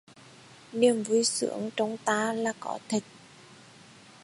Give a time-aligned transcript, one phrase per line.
[0.73, 3.03] Niềm vui sướng trong ta là có thật